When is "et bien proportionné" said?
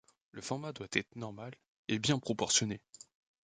1.87-2.81